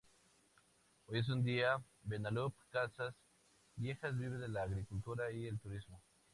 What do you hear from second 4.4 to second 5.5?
la agricultura y